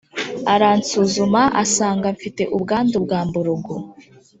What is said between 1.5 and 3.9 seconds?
asanga mfite ubwandu bwa mburugu